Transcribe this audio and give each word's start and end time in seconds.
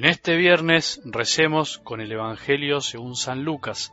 En 0.00 0.06
este 0.06 0.34
viernes 0.34 1.02
recemos 1.04 1.76
con 1.76 2.00
el 2.00 2.10
Evangelio 2.10 2.80
según 2.80 3.16
San 3.16 3.44
Lucas, 3.44 3.92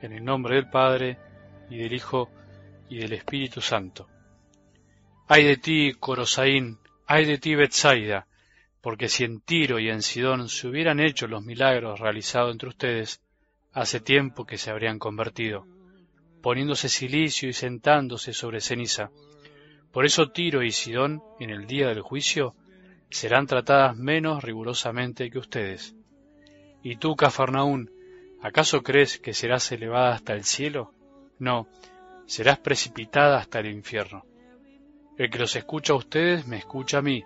en 0.00 0.14
el 0.14 0.24
nombre 0.24 0.54
del 0.54 0.70
Padre, 0.70 1.18
y 1.68 1.76
del 1.76 1.92
Hijo, 1.92 2.30
y 2.88 2.96
del 2.96 3.12
Espíritu 3.12 3.60
Santo. 3.60 4.08
Ay 5.28 5.44
de 5.44 5.58
ti, 5.58 5.92
Corosaín, 6.00 6.78
ay 7.06 7.26
de 7.26 7.36
ti, 7.36 7.54
Betsaida, 7.54 8.26
porque 8.80 9.10
si 9.10 9.24
en 9.24 9.42
Tiro 9.42 9.78
y 9.78 9.90
en 9.90 10.00
Sidón 10.00 10.48
se 10.48 10.68
hubieran 10.68 11.00
hecho 11.00 11.26
los 11.26 11.44
milagros 11.44 12.00
realizados 12.00 12.52
entre 12.52 12.70
ustedes, 12.70 13.20
hace 13.74 14.00
tiempo 14.00 14.46
que 14.46 14.56
se 14.56 14.70
habrían 14.70 14.98
convertido, 14.98 15.66
poniéndose 16.40 16.88
silicio 16.88 17.50
y 17.50 17.52
sentándose 17.52 18.32
sobre 18.32 18.62
ceniza. 18.62 19.10
Por 19.92 20.06
eso 20.06 20.30
Tiro 20.30 20.62
y 20.62 20.70
Sidón, 20.70 21.22
en 21.38 21.50
el 21.50 21.66
día 21.66 21.88
del 21.88 22.00
juicio, 22.00 22.54
serán 23.12 23.46
tratadas 23.46 23.96
menos 23.96 24.42
rigurosamente 24.42 25.30
que 25.30 25.38
ustedes. 25.38 25.94
¿Y 26.82 26.96
tú, 26.96 27.14
Cafarnaún, 27.14 27.90
acaso 28.40 28.82
crees 28.82 29.18
que 29.18 29.34
serás 29.34 29.70
elevada 29.70 30.14
hasta 30.14 30.32
el 30.34 30.44
cielo? 30.44 30.92
No, 31.38 31.68
serás 32.26 32.58
precipitada 32.58 33.38
hasta 33.38 33.60
el 33.60 33.66
infierno. 33.66 34.24
El 35.18 35.30
que 35.30 35.38
los 35.38 35.54
escucha 35.54 35.92
a 35.92 35.96
ustedes 35.96 36.46
me 36.46 36.56
escucha 36.56 36.98
a 36.98 37.02
mí, 37.02 37.22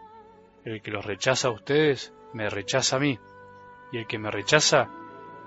el 0.64 0.82
que 0.82 0.90
los 0.90 1.04
rechaza 1.04 1.48
a 1.48 1.52
ustedes 1.52 2.12
me 2.34 2.50
rechaza 2.50 2.96
a 2.96 3.00
mí, 3.00 3.18
y 3.92 3.98
el 3.98 4.06
que 4.06 4.18
me 4.18 4.30
rechaza, 4.30 4.90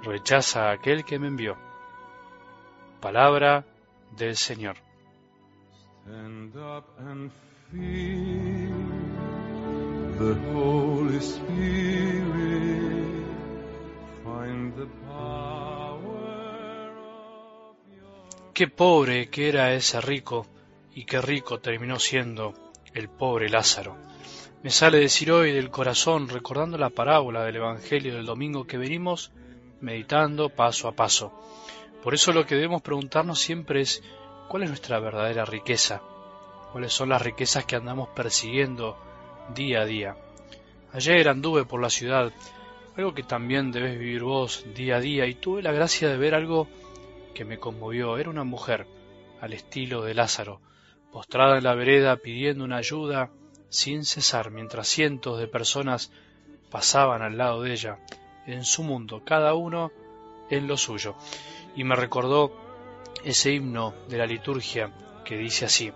rechaza 0.03 0.69
a 0.69 0.71
aquel 0.71 1.03
que 1.03 1.19
me 1.19 1.27
envió. 1.27 1.57
Palabra 3.01 3.65
del 4.17 4.35
Señor. 4.35 4.77
Qué 18.53 18.67
pobre 18.67 19.29
que 19.29 19.47
era 19.47 19.73
ese 19.73 20.01
rico 20.01 20.45
y 20.93 21.05
qué 21.05 21.21
rico 21.21 21.61
terminó 21.61 21.99
siendo 21.99 22.53
el 22.93 23.07
pobre 23.07 23.47
Lázaro. 23.47 23.95
Me 24.61 24.71
sale 24.71 24.99
decir 24.99 25.31
hoy 25.31 25.53
del 25.53 25.69
corazón 25.69 26.27
recordando 26.27 26.77
la 26.77 26.89
parábola 26.89 27.45
del 27.45 27.55
Evangelio 27.55 28.13
del 28.13 28.25
domingo 28.25 28.67
que 28.67 28.77
venimos 28.77 29.31
meditando 29.79 30.49
paso 30.49 30.89
a 30.89 30.91
paso. 30.91 31.31
Por 32.03 32.13
eso 32.13 32.33
lo 32.33 32.45
que 32.45 32.55
debemos 32.55 32.81
preguntarnos 32.81 33.39
siempre 33.39 33.79
es 33.79 34.03
¿cuál 34.49 34.63
es 34.63 34.69
nuestra 34.69 34.99
verdadera 34.99 35.45
riqueza? 35.45 36.01
¿Cuáles 36.73 36.91
son 36.91 37.07
las 37.07 37.21
riquezas 37.21 37.63
que 37.63 37.77
andamos 37.77 38.09
persiguiendo 38.09 38.97
día 39.53 39.81
a 39.81 39.85
día. 39.85 40.15
Ayer 40.93 41.27
anduve 41.29 41.65
por 41.65 41.81
la 41.81 41.89
ciudad, 41.89 42.31
algo 42.95 43.13
que 43.13 43.23
también 43.23 43.71
debes 43.71 43.97
vivir 43.97 44.23
vos 44.23 44.65
día 44.75 44.97
a 44.97 44.99
día, 44.99 45.25
y 45.27 45.35
tuve 45.35 45.61
la 45.61 45.71
gracia 45.71 46.09
de 46.09 46.17
ver 46.17 46.35
algo 46.35 46.67
que 47.33 47.45
me 47.45 47.59
conmovió. 47.59 48.17
Era 48.17 48.29
una 48.29 48.43
mujer, 48.43 48.87
al 49.41 49.53
estilo 49.53 50.03
de 50.03 50.13
Lázaro, 50.13 50.61
postrada 51.11 51.57
en 51.57 51.63
la 51.63 51.75
vereda 51.75 52.17
pidiendo 52.17 52.63
una 52.63 52.77
ayuda 52.77 53.31
sin 53.69 54.03
cesar, 54.03 54.51
mientras 54.51 54.87
cientos 54.87 55.39
de 55.39 55.47
personas 55.47 56.11
pasaban 56.69 57.21
al 57.21 57.37
lado 57.37 57.61
de 57.63 57.73
ella, 57.73 57.99
en 58.45 58.63
su 58.63 58.83
mundo, 58.83 59.23
cada 59.23 59.53
uno 59.53 59.91
en 60.49 60.67
lo 60.67 60.77
suyo. 60.77 61.15
Y 61.75 61.83
me 61.83 61.95
recordó 61.95 62.51
ese 63.23 63.51
himno 63.53 63.93
de 64.07 64.17
la 64.17 64.25
liturgia 64.25 64.91
que 65.23 65.37
dice 65.37 65.65
así, 65.65 65.91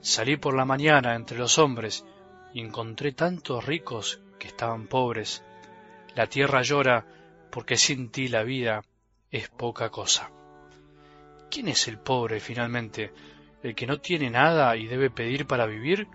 Salí 0.00 0.36
por 0.36 0.54
la 0.54 0.64
mañana 0.64 1.14
entre 1.14 1.38
los 1.38 1.58
hombres 1.58 2.04
y 2.54 2.60
encontré 2.60 3.12
tantos 3.12 3.64
ricos 3.64 4.20
que 4.38 4.48
estaban 4.48 4.86
pobres. 4.86 5.42
La 6.14 6.26
tierra 6.26 6.62
llora 6.62 7.06
porque 7.50 7.76
sin 7.76 8.10
ti 8.10 8.28
la 8.28 8.42
vida 8.42 8.82
es 9.30 9.48
poca 9.48 9.90
cosa. 9.90 10.30
¿Quién 11.50 11.68
es 11.68 11.88
el 11.88 11.98
pobre 11.98 12.40
finalmente? 12.40 13.12
¿El 13.62 13.74
que 13.74 13.86
no 13.86 13.98
tiene 13.98 14.30
nada 14.30 14.76
y 14.76 14.86
debe 14.86 15.10
pedir 15.10 15.46
para 15.46 15.66
vivir? 15.66 16.08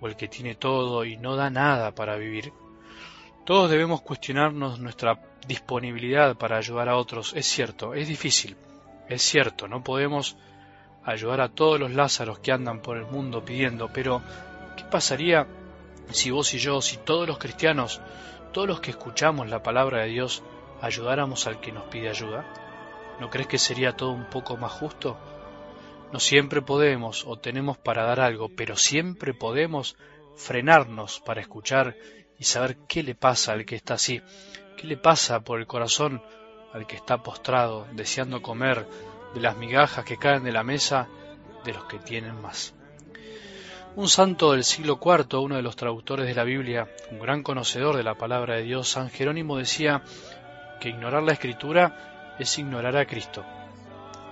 ¿O 0.00 0.06
el 0.06 0.16
que 0.16 0.28
tiene 0.28 0.54
todo 0.54 1.04
y 1.04 1.16
no 1.16 1.36
da 1.36 1.50
nada 1.50 1.94
para 1.94 2.16
vivir? 2.16 2.52
Todos 3.44 3.70
debemos 3.70 4.02
cuestionarnos 4.02 4.80
nuestra 4.80 5.20
disponibilidad 5.46 6.36
para 6.36 6.56
ayudar 6.56 6.88
a 6.88 6.96
otros. 6.96 7.32
Es 7.34 7.46
cierto, 7.46 7.94
es 7.94 8.08
difícil. 8.08 8.56
Es 9.08 9.22
cierto, 9.22 9.68
no 9.68 9.82
podemos 9.82 10.36
ayudar 11.04 11.40
a 11.42 11.50
todos 11.50 11.78
los 11.78 11.92
Lázaros 11.92 12.38
que 12.38 12.52
andan 12.52 12.80
por 12.80 12.96
el 12.96 13.04
mundo 13.04 13.44
pidiendo, 13.44 13.90
pero 13.92 14.22
¿qué 14.76 14.84
pasaría 14.84 15.46
si 16.10 16.30
vos 16.30 16.52
y 16.54 16.58
yo, 16.58 16.80
si 16.80 16.96
todos 16.98 17.26
los 17.26 17.38
cristianos, 17.38 18.00
todos 18.52 18.68
los 18.68 18.80
que 18.80 18.90
escuchamos 18.90 19.48
la 19.48 19.62
palabra 19.62 20.02
de 20.02 20.08
Dios, 20.08 20.42
ayudáramos 20.80 21.46
al 21.46 21.60
que 21.60 21.72
nos 21.72 21.84
pide 21.84 22.08
ayuda? 22.08 22.44
¿No 23.20 23.30
crees 23.30 23.48
que 23.48 23.58
sería 23.58 23.96
todo 23.96 24.10
un 24.10 24.26
poco 24.26 24.56
más 24.56 24.72
justo? 24.72 25.16
No 26.12 26.20
siempre 26.20 26.62
podemos 26.62 27.24
o 27.26 27.36
tenemos 27.38 27.78
para 27.78 28.04
dar 28.04 28.20
algo, 28.20 28.48
pero 28.48 28.76
siempre 28.76 29.34
podemos 29.34 29.96
frenarnos 30.36 31.20
para 31.20 31.40
escuchar 31.40 31.96
y 32.38 32.44
saber 32.44 32.76
qué 32.88 33.02
le 33.02 33.14
pasa 33.14 33.52
al 33.52 33.64
que 33.64 33.76
está 33.76 33.94
así, 33.94 34.20
qué 34.76 34.86
le 34.86 34.96
pasa 34.96 35.40
por 35.40 35.60
el 35.60 35.66
corazón 35.66 36.22
al 36.72 36.86
que 36.86 36.96
está 36.96 37.22
postrado, 37.22 37.86
deseando 37.92 38.42
comer 38.42 38.86
de 39.34 39.40
las 39.40 39.56
migajas 39.56 40.04
que 40.04 40.16
caen 40.16 40.44
de 40.44 40.52
la 40.52 40.64
mesa 40.64 41.08
de 41.64 41.72
los 41.72 41.84
que 41.84 41.98
tienen 41.98 42.40
más. 42.40 42.74
Un 43.96 44.08
santo 44.08 44.50
del 44.50 44.64
siglo 44.64 44.98
IV, 45.00 45.38
uno 45.38 45.54
de 45.54 45.62
los 45.62 45.76
traductores 45.76 46.26
de 46.26 46.34
la 46.34 46.42
Biblia, 46.42 46.88
un 47.12 47.20
gran 47.20 47.44
conocedor 47.44 47.96
de 47.96 48.02
la 48.02 48.16
palabra 48.16 48.56
de 48.56 48.64
Dios, 48.64 48.88
San 48.88 49.08
Jerónimo 49.08 49.56
decía 49.56 50.02
que 50.80 50.88
ignorar 50.88 51.22
la 51.22 51.34
escritura 51.34 52.34
es 52.36 52.58
ignorar 52.58 52.96
a 52.96 53.06
Cristo. 53.06 53.44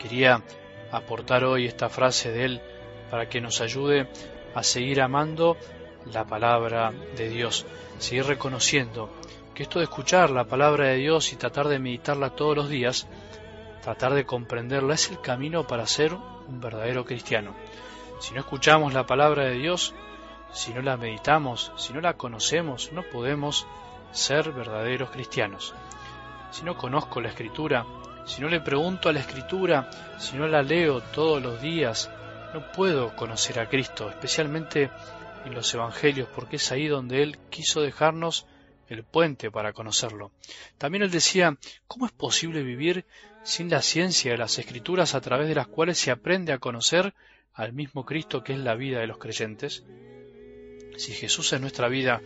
Quería 0.01 0.43
aportar 0.91 1.45
hoy 1.45 1.67
esta 1.67 1.89
frase 1.89 2.33
de 2.33 2.45
él 2.45 2.61
para 3.09 3.29
que 3.29 3.41
nos 3.41 3.61
ayude 3.61 4.09
a 4.53 4.65
seguir 4.65 5.01
amando 5.01 5.57
la 6.13 6.25
palabra 6.25 6.93
de 7.17 7.29
Dios, 7.29 7.65
seguir 7.99 8.25
reconociendo 8.25 9.11
que 9.55 9.63
esto 9.63 9.79
de 9.79 9.85
escuchar 9.85 10.31
la 10.31 10.45
palabra 10.45 10.89
de 10.89 10.97
Dios 10.97 11.33
y 11.33 11.37
tratar 11.37 11.69
de 11.69 11.79
meditarla 11.79 12.35
todos 12.35 12.57
los 12.57 12.69
días, 12.69 13.07
tratar 13.81 14.13
de 14.15 14.27
comprenderla 14.27 14.95
es 14.95 15.09
el 15.09 15.21
camino 15.21 15.69
para 15.69 15.87
ser 15.87 16.15
un 16.15 16.61
verdadero 16.61 17.05
cristiano. 17.05 17.55
Si 18.23 18.35
no 18.35 18.41
escuchamos 18.41 18.95
la 18.95 19.05
palabra 19.05 19.47
de 19.47 19.55
Dios, 19.55 19.97
si 20.53 20.73
no 20.73 20.81
la 20.81 20.97
meditamos, 20.97 21.73
si 21.75 21.93
no 21.93 22.01
la 22.01 22.17
conocemos, 22.17 22.93
no 22.93 23.03
podemos 23.03 23.67
ser 24.13 24.53
verdaderos 24.53 25.11
cristianos. 25.11 25.75
Si 26.53 26.63
no 26.63 26.77
conozco 26.77 27.21
la 27.21 27.31
escritura, 27.31 27.85
si 28.25 28.41
no 28.41 28.49
le 28.49 28.61
pregunto 28.61 29.09
a 29.09 29.13
la 29.13 29.19
escritura, 29.19 29.91
si 30.21 30.37
no 30.37 30.47
la 30.47 30.63
leo 30.63 31.01
todos 31.01 31.43
los 31.43 31.61
días, 31.61 32.13
no 32.55 32.71
puedo 32.71 33.17
conocer 33.17 33.59
a 33.59 33.69
Cristo, 33.69 34.09
especialmente 34.09 34.93
en 35.45 35.53
los 35.53 35.75
evangelios, 35.75 36.29
porque 36.33 36.57
es 36.57 36.71
ahí 36.71 36.87
donde 36.87 37.25
Él 37.25 37.41
quiso 37.51 37.81
dejarnos 37.81 38.47
el 38.93 39.05
puente 39.05 39.51
para 39.51 39.73
conocerlo. 39.73 40.31
También 40.79 41.03
él 41.03 41.11
decía, 41.11 41.57
¿cómo 41.87 42.07
es 42.07 42.13
posible 42.13 42.63
vivir 42.63 43.05
sin 43.43 43.71
la 43.71 43.83
ciencia 43.83 44.33
de 44.33 44.39
las 44.39 44.59
escrituras 44.59 45.15
a 45.15 45.21
través 45.21 45.49
de 45.49 45.55
las 45.55 45.67
cuales 45.67 45.99
se 45.99 46.11
aprende 46.11 46.53
a 46.53 46.59
conocer 46.59 47.15
al 47.55 47.73
mismo 47.73 48.05
Cristo 48.05 48.43
que 48.43 48.53
es 48.53 48.59
la 48.59 48.75
vida 48.75 49.01
de 49.01 49.07
los 49.07 49.19
creyentes? 49.19 49.85
Si 50.97 51.13
Jesús 51.13 51.53
es 51.53 51.61
nuestra 51.61 51.89
vida, 51.89 52.23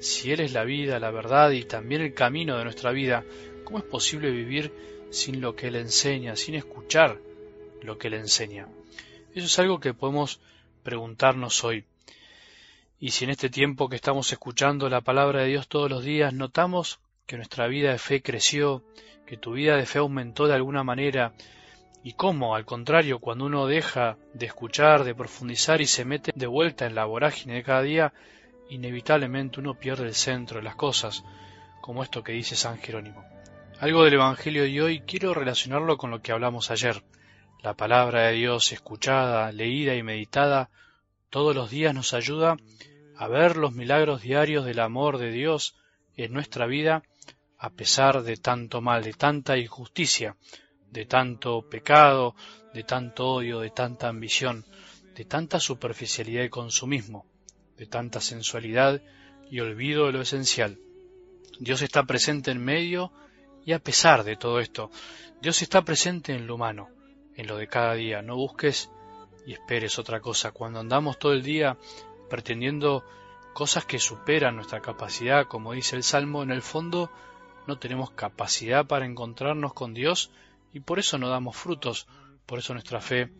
si 0.00 0.32
Él 0.32 0.40
es 0.40 0.52
la 0.52 0.64
vida, 0.64 0.98
la 0.98 1.10
verdad 1.10 1.50
y 1.50 1.64
también 1.64 2.02
el 2.02 2.14
camino 2.14 2.58
de 2.58 2.64
nuestra 2.64 2.92
vida, 2.92 3.24
¿cómo 3.64 3.78
es 3.78 3.84
posible 3.84 4.30
vivir 4.30 4.72
sin 5.10 5.40
lo 5.40 5.56
que 5.56 5.68
Él 5.68 5.76
enseña, 5.76 6.36
sin 6.36 6.54
escuchar 6.54 7.18
lo 7.82 7.98
que 7.98 8.08
Él 8.08 8.14
enseña? 8.14 8.68
Eso 9.34 9.46
es 9.46 9.58
algo 9.58 9.80
que 9.80 9.94
podemos 9.94 10.40
preguntarnos 10.82 11.64
hoy. 11.64 11.84
Y 13.00 13.10
si 13.12 13.24
en 13.24 13.30
este 13.30 13.48
tiempo 13.48 13.88
que 13.88 13.96
estamos 13.96 14.32
escuchando 14.32 14.88
la 14.88 15.00
palabra 15.00 15.42
de 15.42 15.48
Dios 15.48 15.68
todos 15.68 15.88
los 15.88 16.02
días 16.02 16.34
notamos 16.34 16.98
que 17.26 17.36
nuestra 17.36 17.68
vida 17.68 17.92
de 17.92 17.98
fe 17.98 18.22
creció, 18.22 18.82
que 19.24 19.36
tu 19.36 19.52
vida 19.52 19.76
de 19.76 19.86
fe 19.86 19.98
aumentó 19.98 20.48
de 20.48 20.54
alguna 20.54 20.82
manera, 20.82 21.32
y 22.02 22.14
cómo, 22.14 22.56
al 22.56 22.64
contrario, 22.64 23.20
cuando 23.20 23.44
uno 23.44 23.66
deja 23.66 24.16
de 24.34 24.46
escuchar, 24.46 25.04
de 25.04 25.14
profundizar 25.14 25.80
y 25.80 25.86
se 25.86 26.04
mete 26.04 26.32
de 26.34 26.46
vuelta 26.46 26.86
en 26.86 26.94
la 26.94 27.04
vorágine 27.04 27.54
de 27.54 27.62
cada 27.62 27.82
día, 27.82 28.12
inevitablemente 28.70 29.60
uno 29.60 29.74
pierde 29.74 30.06
el 30.06 30.14
centro 30.14 30.58
de 30.58 30.64
las 30.64 30.74
cosas, 30.74 31.22
como 31.80 32.02
esto 32.02 32.24
que 32.24 32.32
dice 32.32 32.56
San 32.56 32.78
Jerónimo. 32.78 33.24
Algo 33.78 34.02
del 34.04 34.14
Evangelio 34.14 34.64
de 34.64 34.82
hoy 34.82 35.00
quiero 35.00 35.34
relacionarlo 35.34 35.98
con 35.98 36.10
lo 36.10 36.20
que 36.20 36.32
hablamos 36.32 36.70
ayer. 36.72 37.02
La 37.62 37.74
palabra 37.74 38.22
de 38.22 38.32
Dios 38.32 38.72
escuchada, 38.72 39.52
leída 39.52 39.94
y 39.94 40.02
meditada 40.02 40.70
todos 41.30 41.54
los 41.54 41.70
días 41.70 41.94
nos 41.94 42.14
ayuda 42.14 42.56
a 43.16 43.28
ver 43.28 43.56
los 43.56 43.72
milagros 43.72 44.22
diarios 44.22 44.64
del 44.64 44.80
amor 44.80 45.18
de 45.18 45.30
Dios 45.30 45.76
en 46.16 46.32
nuestra 46.32 46.66
vida 46.66 47.02
a 47.58 47.70
pesar 47.70 48.22
de 48.22 48.36
tanto 48.36 48.80
mal, 48.80 49.02
de 49.02 49.12
tanta 49.12 49.58
injusticia, 49.58 50.36
de 50.90 51.04
tanto 51.06 51.68
pecado, 51.68 52.34
de 52.72 52.84
tanto 52.84 53.26
odio, 53.26 53.60
de 53.60 53.70
tanta 53.70 54.08
ambición, 54.08 54.64
de 55.14 55.24
tanta 55.24 55.58
superficialidad 55.58 56.44
y 56.44 56.48
consumismo, 56.48 57.26
de 57.76 57.86
tanta 57.86 58.20
sensualidad 58.20 59.02
y 59.50 59.60
olvido 59.60 60.06
de 60.06 60.12
lo 60.12 60.20
esencial. 60.20 60.78
Dios 61.58 61.82
está 61.82 62.04
presente 62.04 62.52
en 62.52 62.64
medio 62.64 63.12
y 63.64 63.72
a 63.72 63.80
pesar 63.80 64.22
de 64.22 64.36
todo 64.36 64.60
esto, 64.60 64.90
Dios 65.42 65.60
está 65.60 65.82
presente 65.82 66.32
en 66.32 66.46
lo 66.46 66.54
humano, 66.54 66.88
en 67.34 67.48
lo 67.48 67.56
de 67.56 67.66
cada 67.66 67.94
día. 67.94 68.22
No 68.22 68.36
busques 68.36 68.90
y 69.48 69.54
esperes 69.54 69.98
otra 69.98 70.20
cosa. 70.20 70.52
Cuando 70.52 70.78
andamos 70.78 71.18
todo 71.18 71.32
el 71.32 71.42
día 71.42 71.78
pretendiendo 72.28 73.02
cosas 73.54 73.86
que 73.86 73.98
superan 73.98 74.56
nuestra 74.56 74.82
capacidad, 74.82 75.46
como 75.46 75.72
dice 75.72 75.96
el 75.96 76.02
Salmo, 76.02 76.42
en 76.42 76.50
el 76.50 76.60
fondo 76.60 77.10
no 77.66 77.78
tenemos 77.78 78.10
capacidad 78.10 78.86
para 78.86 79.06
encontrarnos 79.06 79.72
con 79.72 79.94
Dios 79.94 80.30
y 80.74 80.80
por 80.80 80.98
eso 80.98 81.16
no 81.16 81.30
damos 81.30 81.56
frutos, 81.56 82.06
por 82.44 82.58
eso 82.58 82.74
nuestra 82.74 83.00
fe 83.00 83.32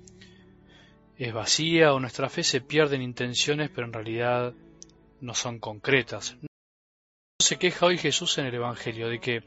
es 1.18 1.30
vacía 1.34 1.92
o 1.92 2.00
nuestra 2.00 2.30
fe 2.30 2.42
se 2.42 2.62
pierde 2.62 2.96
en 2.96 3.02
intenciones 3.02 3.68
pero 3.68 3.86
en 3.86 3.92
realidad 3.92 4.54
no 5.20 5.34
son 5.34 5.58
concretas. 5.58 6.38
No 6.40 6.48
se 7.38 7.58
queja 7.58 7.84
hoy 7.84 7.98
Jesús 7.98 8.38
en 8.38 8.46
el 8.46 8.54
Evangelio 8.54 9.10
de 9.10 9.20
que 9.20 9.42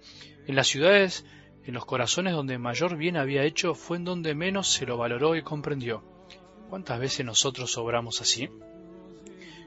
en 0.45 0.55
las 0.55 0.67
ciudades, 0.67 1.25
en 1.65 1.73
los 1.73 1.85
corazones 1.85 2.33
donde 2.33 2.59
mayor 2.59 2.97
bien 2.97 3.17
había 3.17 3.45
hecho, 3.45 3.73
fue 3.73 3.97
en 3.97 4.05
donde 4.05 4.35
menos 4.35 4.67
se 4.67 4.85
lo 4.85 4.97
valoró 4.97 5.35
y 5.35 5.41
comprendió. 5.41 6.20
¿Cuántas 6.71 7.01
veces 7.01 7.25
nosotros 7.25 7.77
obramos 7.77 8.21
así? 8.21 8.49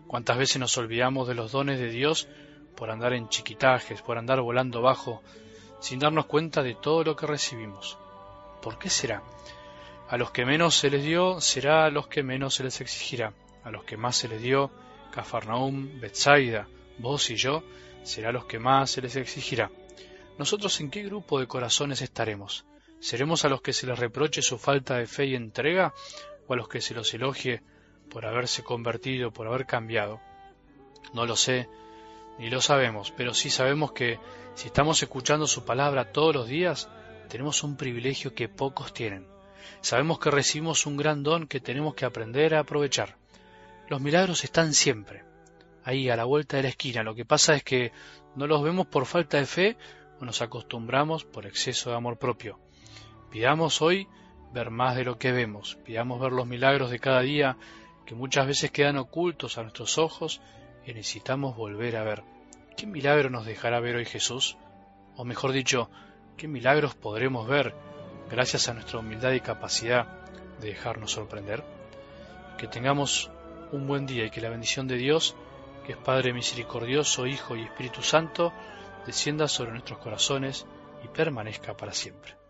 ¿Cuántas 0.07 0.39
veces 0.39 0.57
nos 0.57 0.79
olvidamos 0.79 1.29
de 1.29 1.35
los 1.35 1.53
dones 1.53 1.79
de 1.79 1.91
Dios 1.91 2.29
por 2.75 2.91
andar 2.91 3.13
en 3.13 3.29
chiquitajes, 3.29 4.01
por 4.01 4.17
andar 4.17 4.41
volando 4.41 4.81
bajo, 4.81 5.23
sin 5.81 5.99
darnos 5.99 6.25
cuenta 6.25 6.63
de 6.63 6.75
todo 6.75 7.05
lo 7.05 7.15
que 7.15 7.27
recibimos? 7.27 7.99
¿Por 8.63 8.79
qué 8.79 8.89
será? 8.89 9.23
A 10.09 10.17
los 10.17 10.31
que 10.31 10.47
menos 10.47 10.77
se 10.77 10.89
les 10.89 11.05
dio, 11.05 11.43
será 11.43 11.85
a 11.85 11.91
los 11.91 12.07
que 12.07 12.23
menos 12.23 12.55
se 12.55 12.65
les 12.65 12.81
exigirá. 12.81 13.35
A 13.65 13.71
los 13.71 13.85
que 13.85 13.99
más 13.99 14.17
se 14.17 14.29
les 14.29 14.41
dio, 14.41 14.71
Cafarnaum, 15.13 16.01
Betsaida, 16.01 16.69
vos 16.97 17.29
y 17.29 17.37
yo, 17.37 17.65
será 18.03 18.31
a 18.31 18.33
los 18.33 18.47
que 18.47 18.59
más 18.59 18.91
se 18.91 19.03
les 19.03 19.15
exigirá. 19.17 19.71
¿Nosotros 20.39 20.81
en 20.81 20.91
qué 20.91 21.03
grupo 21.03 21.39
de 21.39 21.49
corazones 21.49 22.01
estaremos? 22.01 22.65
¿Seremos 22.99 23.45
a 23.45 23.51
los 23.51 23.61
que 23.61 23.75
se 23.75 23.87
les 23.87 23.99
reproche 23.99 24.41
su 24.41 24.57
falta 24.57 24.97
de 24.97 25.07
fe 25.07 25.27
y 25.27 25.35
entrega 25.35 25.93
o 26.47 26.55
a 26.55 26.57
los 26.57 26.69
que 26.69 26.81
se 26.81 26.95
los 26.95 27.13
elogie 27.15 27.63
por 28.11 28.27
haberse 28.27 28.63
convertido, 28.63 29.33
por 29.33 29.47
haber 29.47 29.67
cambiado? 29.67 30.21
No 31.13 31.27
lo 31.27 31.37
sé, 31.37 31.69
ni 32.39 32.51
lo 32.51 32.61
sabemos, 32.61 33.13
pero 33.17 33.35
sí 33.35 33.51
sabemos 33.51 33.93
que 33.93 34.19
si 34.55 34.67
estamos 34.67 35.03
escuchando 35.03 35.47
su 35.47 35.65
palabra 35.65 36.13
todos 36.13 36.35
los 36.35 36.49
días, 36.49 36.89
tenemos 37.29 37.63
un 37.63 37.77
privilegio 37.77 38.35
que 38.35 38.49
pocos 38.49 38.93
tienen. 38.93 39.27
Sabemos 39.81 40.19
que 40.19 40.31
recibimos 40.31 40.87
un 40.87 40.97
gran 40.97 41.23
don 41.23 41.47
que 41.47 41.61
tenemos 41.61 41.95
que 41.95 42.05
aprender 42.05 42.55
a 42.55 42.61
aprovechar. 42.61 43.17
Los 43.89 44.01
milagros 44.01 44.45
están 44.45 44.75
siempre, 44.75 45.25
ahí 45.85 46.09
a 46.09 46.17
la 46.17 46.25
vuelta 46.25 46.57
de 46.57 46.65
la 46.65 46.69
esquina. 46.71 47.03
Lo 47.03 47.15
que 47.15 47.25
pasa 47.25 47.55
es 47.55 47.63
que 47.63 47.93
no 48.35 48.47
los 48.47 48.63
vemos 48.63 48.87
por 48.87 49.07
falta 49.07 49.39
de 49.39 49.47
fe 49.47 49.77
o 50.21 50.25
nos 50.25 50.43
acostumbramos 50.43 51.25
por 51.25 51.47
exceso 51.47 51.91
de 51.91 51.97
amor 51.97 52.19
propio. 52.19 52.59
Pidamos 53.31 53.83
hoy 53.83 54.09
ver 54.55 54.71
más 54.71 54.97
de 54.97 55.05
lo 55.05 55.19
que 55.19 55.33
vemos, 55.33 55.77
pidamos 55.85 56.21
ver 56.21 56.33
los 56.33 56.47
milagros 56.47 56.91
de 56.91 56.99
cada 56.99 57.21
día 57.21 57.59
que 58.07 58.15
muchas 58.15 58.47
veces 58.47 58.71
quedan 58.71 58.97
ocultos 58.97 59.59
a 59.59 59.63
nuestros 59.63 59.99
ojos 59.99 60.41
y 60.87 60.95
necesitamos 60.95 61.57
volver 61.57 61.97
a 61.97 62.05
ver. 62.05 62.23
¿Qué 62.77 62.87
milagro 62.87 63.29
nos 63.29 63.45
dejará 63.45 63.81
ver 63.81 63.97
hoy 63.97 64.07
Jesús? 64.07 64.57
O 65.17 65.25
mejor 65.25 65.53
dicho, 65.53 65.91
¿qué 66.37 66.49
milagros 66.49 66.95
podremos 66.95 67.47
ver 67.47 67.75
gracias 68.31 68.69
a 68.69 68.75
nuestra 68.75 68.99
humildad 68.99 69.33
y 69.33 69.41
capacidad 69.41 70.07
de 70.61 70.69
dejarnos 70.69 71.13
sorprender. 71.13 71.63
Que 72.59 72.69
tengamos 72.69 73.31
un 73.73 73.87
buen 73.87 74.07
día 74.07 74.27
y 74.27 74.31
que 74.31 74.41
la 74.41 74.51
bendición 74.51 74.87
de 74.87 74.97
Dios, 74.97 75.35
que 75.87 75.93
es 75.93 75.99
Padre 75.99 76.33
misericordioso, 76.33 77.27
Hijo 77.27 77.57
y 77.57 77.63
Espíritu 77.63 78.03
Santo, 78.03 78.53
descienda 79.07 79.49
sobre 79.49 79.73
nuestros 79.73 79.99
corazones 79.99 80.67
y 81.05 81.09
permanezca 81.09 81.77
para 81.77 81.93
siempre. 81.93 82.44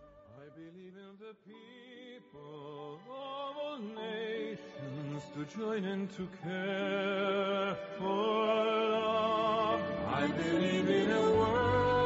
to 5.35 5.45
join 5.47 5.85
and 5.85 6.09
to 6.13 6.29
care 6.45 7.77
for 7.99 8.07
love. 8.07 9.81
I 10.07 10.29
believe 10.29 10.89
in 10.89 11.11
a 11.11 11.31
world. 11.33 12.04